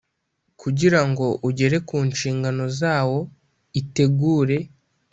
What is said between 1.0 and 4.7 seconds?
ngo ugere ku nshingano zawo itegure